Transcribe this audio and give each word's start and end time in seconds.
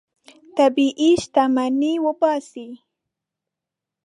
طبیعي 0.57 1.11
شتمني 1.23 1.93
وباسئ. 2.05 2.69